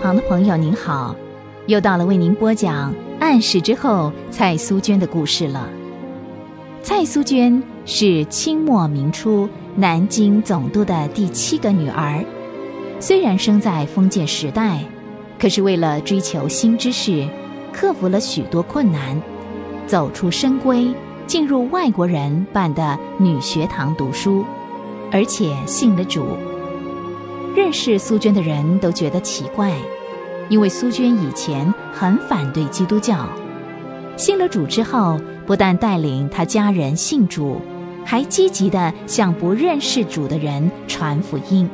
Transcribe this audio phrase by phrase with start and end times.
[0.00, 1.14] 旁的朋友您好，
[1.66, 5.68] 又到了为您播讲暗示之后蔡苏娟的故事了。
[6.82, 12.24] 蔡苏娟是清末明初南京总督的第七个女儿，
[13.00, 14.78] 虽然生在封建时代，
[15.36, 17.28] 可是为了追求新知识，
[17.72, 19.20] 克服了许多困难，
[19.88, 20.94] 走出深闺，
[21.26, 24.44] 进入外国人办的女学堂读书，
[25.10, 26.24] 而且信了主。
[27.58, 29.72] 认识苏娟的人都觉得奇怪，
[30.48, 33.28] 因为苏娟以前很反对基督教，
[34.16, 37.60] 信了主之后，不但带领他家人信主，
[38.04, 41.68] 还积极的向不认识主的人传福音。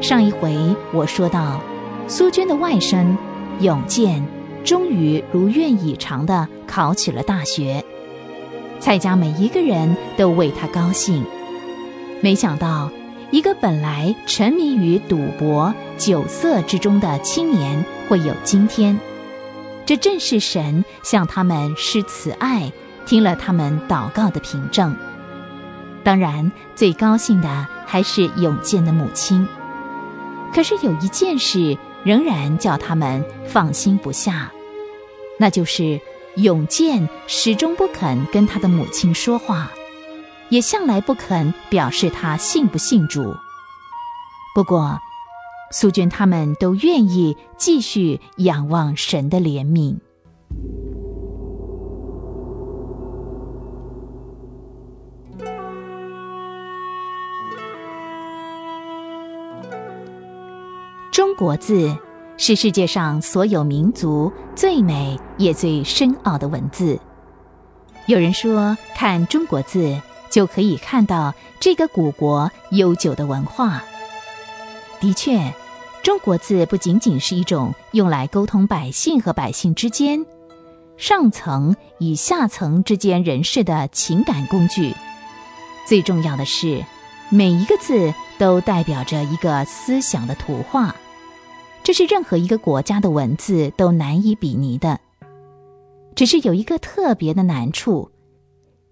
[0.00, 0.52] 上一回
[0.92, 1.60] 我说到，
[2.08, 3.06] 苏娟的外甥
[3.60, 4.20] 永健
[4.64, 7.84] 终于如愿以偿的考取了大学，
[8.80, 11.24] 蔡家每一个人都为他高兴，
[12.20, 12.90] 没想到。
[13.30, 18.98] 一个本来沉迷于赌博、酒色之中的青年会有今天，
[19.86, 22.72] 这正是神向他们施慈爱、
[23.06, 24.96] 听了他们祷告的凭证。
[26.02, 29.46] 当然，最高兴的还是永健的母亲。
[30.52, 34.50] 可是有一件事仍然叫他们放心不下，
[35.38, 36.00] 那就是
[36.34, 39.70] 永健始终不肯跟他的母亲说话。
[40.50, 43.34] 也向来不肯表示他信不信主。
[44.54, 44.98] 不过，
[45.72, 49.96] 苏娟他们都愿意继续仰望神的怜悯。
[61.12, 61.96] 中国字
[62.36, 66.98] 是世界上所有民族最美也最深奥的文字。
[68.06, 70.00] 有人说，看中国字。
[70.30, 73.82] 就可以看到这个古国悠久的文化。
[75.00, 75.52] 的确，
[76.02, 80.24] 中国字不仅仅是一种用来沟通百姓和百姓之间、
[80.96, 84.94] 上层与下层之间人士的情感工具。
[85.86, 86.84] 最重要的是，
[87.30, 90.94] 每一个字都代表着一个思想的图画，
[91.82, 95.00] 这是任何一个国家的文字都难以比拟的。
[96.14, 98.10] 只是有一个特别的难处。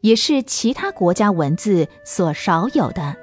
[0.00, 3.16] 也是其他国家文字所少有的，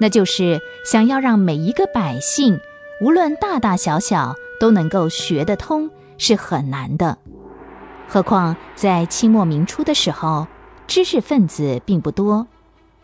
[0.00, 2.60] 那就是想要让每一个百姓，
[3.00, 7.16] 无论大大小小，都能够学得通，是很难的。
[8.08, 10.46] 何况在清末明初的时候，
[10.86, 12.46] 知识分子并不多，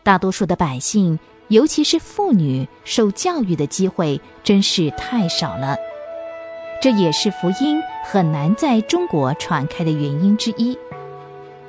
[0.03, 1.17] 大多数的百姓，
[1.47, 5.77] 尤其是妇女，受教育的机会真是太少了。
[6.79, 10.77] 这也是福音很难在中国传开的原因之一。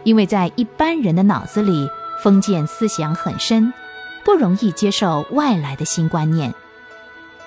[0.04, 1.88] 因为在一般人的脑子里，
[2.22, 3.72] 封建思想很深，
[4.24, 6.54] 不容易接受外来的新观念，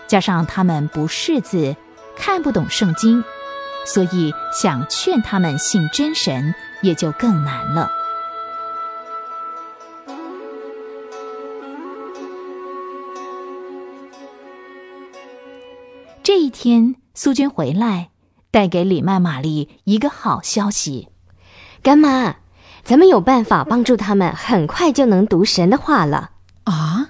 [0.08, 1.76] 加上他们不识字，
[2.16, 3.24] 看不懂圣经，
[3.86, 7.90] 所以想劝他们信真神也就更难了。
[16.24, 18.12] 这一天，苏娟回来，
[18.52, 21.08] 带给李曼玛丽一个好消息，
[21.82, 22.41] 干妈。
[22.84, 26.32] 咱们有办法帮助他们，很快就能读神的话了
[26.64, 27.10] 啊！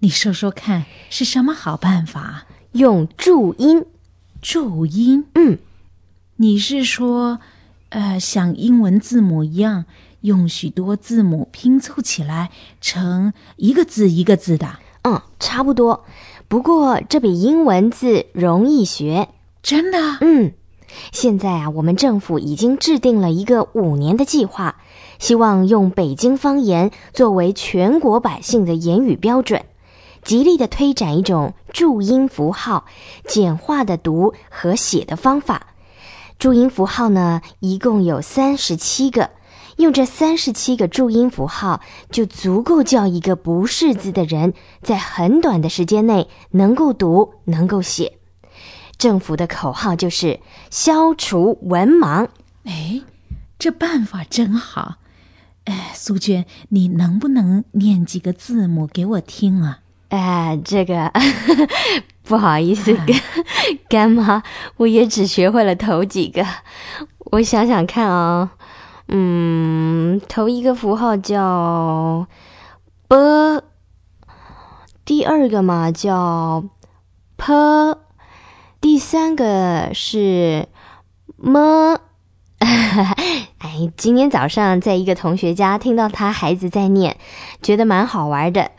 [0.00, 2.46] 你说说看，是什么好办法？
[2.72, 3.84] 用注音，
[4.40, 5.26] 注音。
[5.34, 5.58] 嗯，
[6.36, 7.40] 你是说，
[7.90, 9.84] 呃，像英文字母一样，
[10.20, 12.50] 用许多字母拼凑起来
[12.80, 14.78] 成一个字一个字的？
[15.02, 16.04] 嗯，差不多。
[16.48, 19.28] 不过这比英文字容易学。
[19.62, 19.98] 真的？
[20.20, 20.52] 嗯。
[21.12, 24.76] 现在啊，我们政府已经制定了一个五年的计划，
[25.18, 29.64] 希望用北京方言作为全国百姓的言语标准，
[30.22, 32.84] 极力的推展一种注音符号
[33.26, 35.68] 简化的读和写的方法。
[36.38, 39.30] 注音符号呢，一共有三十七个，
[39.76, 41.80] 用这三十七个注音符号，
[42.10, 48.17] 就足够叫一个不识字的人在很短的时间内能够读，能够写。
[48.98, 50.40] 政府的口号就是
[50.70, 52.28] 消除文盲。
[52.64, 53.00] 哎，
[53.58, 54.96] 这办法真好！
[55.64, 59.80] 哎，苏娟，你能不能念几个字母给我听啊？
[60.08, 61.12] 哎，这个
[62.24, 63.20] 不好意思，干
[63.88, 64.42] 干妈，
[64.78, 66.44] 我也只学会了头几个。
[67.30, 68.50] 我想想看啊，
[69.08, 72.26] 嗯，头一个符号叫
[73.06, 73.62] “b”，
[75.04, 76.64] 第二个嘛叫
[77.36, 78.07] “p”。
[78.80, 80.68] 第三个是
[81.36, 82.00] 么？
[83.58, 87.16] 哎，今天早上在一个同学家听到他孩子在念，
[87.62, 88.72] 觉得蛮好玩的。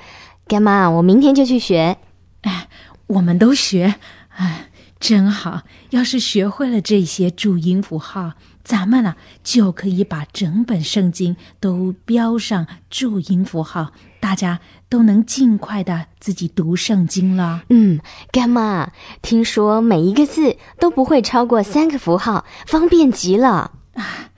[0.48, 1.98] 干妈，我明天就去学。
[2.42, 2.68] 哎，
[3.08, 3.96] 我们都学。
[4.30, 4.70] 哎，
[5.00, 5.64] 真好！
[5.92, 13.92] 要是学会了这些注音符号，咱们呢就可以把整本圣经都标上注音符号，
[14.30, 14.60] 大家
[14.90, 17.64] 都能尽快的自己读圣经了。
[17.70, 18.00] 嗯，
[18.32, 18.92] 干妈，
[19.24, 24.30] 听说每一个字都不会超过三个符号，方便极了啊！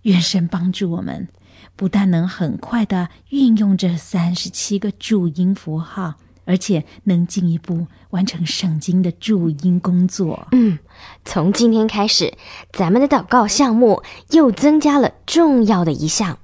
[0.00, 1.28] 愿神帮助我们，
[1.76, 6.14] 不但能很快的运用这三十七个注音符号。
[6.46, 10.46] 而且能进一步完成圣经的注音工作。
[10.52, 10.78] 嗯，
[11.24, 12.34] 从今天开始，
[12.70, 16.38] 咱们的祷告项目又增加了重要的一项。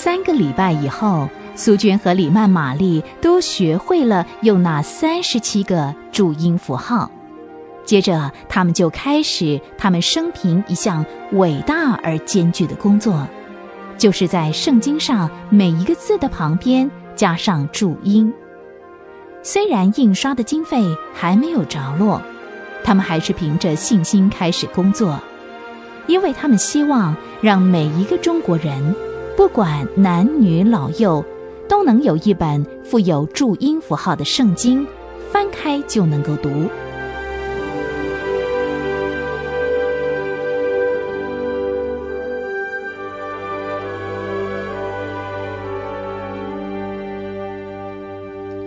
[0.00, 1.28] 三个礼拜以后。
[1.56, 7.10] 苏娟和李曼玛丽都学会了用那三十七个注音符号，
[7.84, 13.26] 接着他们就开始他们生平一项伟大而艰巨的工作，
[13.98, 18.32] 就是在圣经上每一个字的旁边加上注音。
[19.42, 22.22] 虽然印刷的经费还没有着落，
[22.84, 25.18] 他们还是凭着信心开始工作，
[26.06, 28.94] 因为他们希望让每一个中国人，
[29.38, 31.24] 不管男女老幼。
[31.68, 34.86] 都能有一本附有注音符号的圣经，
[35.30, 36.48] 翻开就能够读。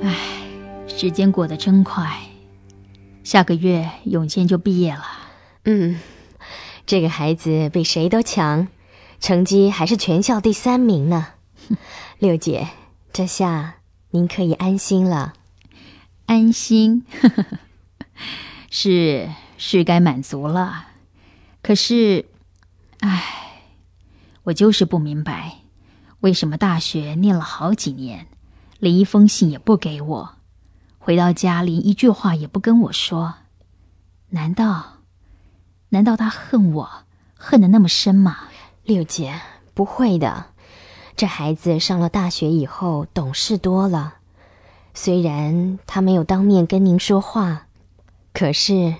[0.04, 0.16] 唉，
[0.88, 2.08] 时间过得真快，
[3.24, 5.04] 下个月永健就毕业了。
[5.66, 6.00] 嗯，
[6.86, 8.68] 这个孩子比谁都强，
[9.22, 11.28] 成绩还是全校第三名呢。
[12.20, 12.68] 六姐。
[13.14, 13.76] 这下
[14.12, 15.34] 您可以安心了，
[16.28, 17.06] 安心，
[18.72, 20.88] 是是该满足了。
[21.62, 22.26] 可是，
[23.02, 23.62] 唉，
[24.44, 25.58] 我就是不明白，
[26.22, 28.28] 为什么大学念了好几年，
[28.80, 30.36] 连一封信也不给我，
[30.98, 33.34] 回到家连一句话也不跟我说？
[34.30, 35.00] 难道，
[35.90, 36.90] 难道他恨我，
[37.36, 38.48] 恨得那么深吗？
[38.84, 39.40] 六姐，
[39.74, 40.46] 不会的。
[41.16, 44.16] 这孩子上了大学以后懂事多了，
[44.94, 47.68] 虽然他没有当面跟您说话，
[48.34, 48.96] 可是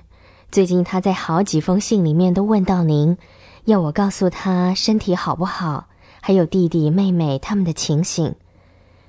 [0.52, 3.18] 最近他在好几封信里面都问到您，
[3.66, 5.88] 要我告诉他身体好不好，
[6.22, 8.36] 还有弟弟妹妹他们的情形。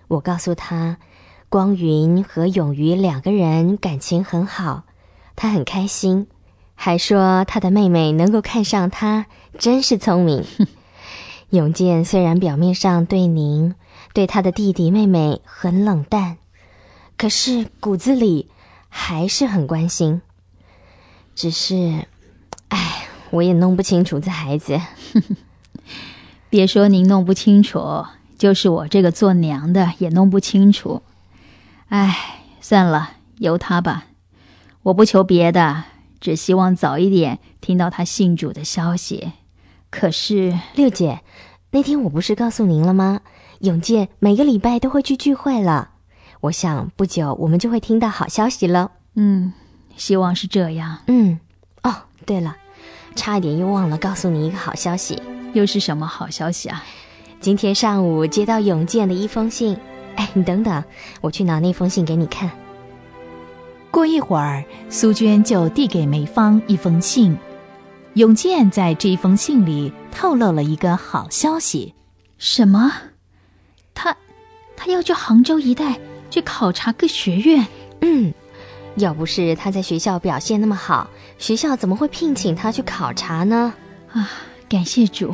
[0.08, 0.96] 我告诉他，
[1.50, 4.84] 光云和永瑜两个人感情很好，
[5.36, 6.28] 他很开心，
[6.84, 9.26] 还说他的妹妹能够看上他，
[9.56, 10.44] 真是聪明。
[11.50, 13.76] 永健虽然表面上对您、
[14.12, 16.38] 对他的弟弟妹妹很冷淡，
[17.16, 18.48] 可是骨子里
[18.88, 20.22] 还是很关心。
[21.36, 22.04] 只是，
[22.66, 24.80] 哎，我也弄不清楚这孩子。
[26.50, 28.06] 别说您弄不清楚，
[28.36, 31.02] 就是我这个做娘的也弄不清楚。
[31.90, 34.06] 哎，算了，由他吧。
[34.82, 35.84] 我不求别的，
[36.22, 39.32] 只希望早一点听到他信主的消息。
[39.90, 41.20] 可是六姐，
[41.72, 43.22] 那天我不是告诉您了吗？
[43.58, 45.90] 永健每个礼拜都会去聚会了。
[46.40, 48.92] 我想不久我们就会听到好消息了。
[49.16, 49.52] 嗯，
[49.96, 50.98] 希望是这样。
[51.08, 51.40] 嗯，
[51.82, 51.92] 哦，
[52.24, 52.56] 对了，
[53.16, 55.20] 差一点又忘了告诉你一个好消息。
[55.54, 56.84] 又是什么好消息啊？
[57.40, 59.76] 今天上午接到永健的一封信。
[60.14, 60.84] 哎，你等等，
[61.20, 62.48] 我去拿那封信给你看。
[64.02, 67.38] 过一会儿，苏娟就递给梅芳一封信。
[68.14, 71.94] 永健在这封信里透露了一个好消息，
[72.36, 72.92] 什么？
[73.94, 74.16] 他，
[74.76, 77.64] 他要去杭州一带去考察各学院。
[78.00, 78.34] 嗯，
[78.96, 83.72] 要不是他在学校表现那么好，学校怎么会聘请他去考察呢？
[84.10, 84.28] 啊，
[84.68, 85.32] 感谢主，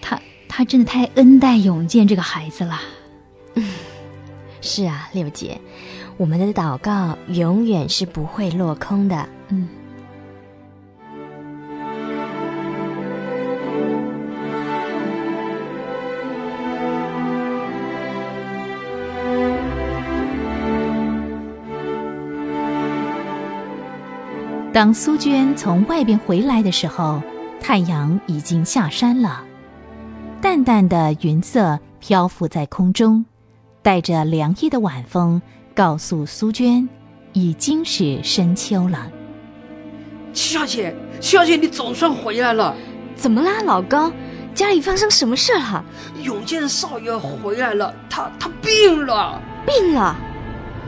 [0.00, 2.80] 他他真的太恩待永健这个孩子了。
[3.52, 3.70] 嗯，
[4.62, 5.60] 是啊，六姐，
[6.20, 9.26] 我们的祷告永远是不会落空的。
[9.48, 9.66] 嗯。
[24.74, 27.22] 当苏娟从外边回来的时候，
[27.62, 29.42] 太阳已经下山了，
[30.42, 33.24] 淡淡的云色漂浮在空中，
[33.80, 35.40] 带着凉意的晚风，
[35.74, 36.88] 告诉苏娟，
[37.32, 39.10] 已经是深秋了。
[40.32, 42.74] 七小姐，七小姐，你总算回来了。
[43.14, 44.12] 怎么啦，老高？
[44.54, 45.84] 家里发生什么事了？
[46.22, 50.16] 永健少爷回来了，他他病了，病了。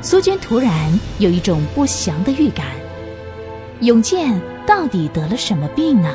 [0.00, 2.66] 苏娟突然有一种不祥的预感。
[3.80, 6.12] 永健到底得了什么病呢？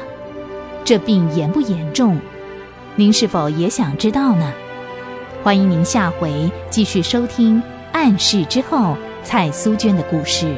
[0.84, 2.20] 这病严不严重？
[2.96, 4.54] 您是否也想知道呢？
[5.44, 7.62] 欢迎您下回继续收听。
[7.98, 10.56] 暗示之后蔡苏娟的故事。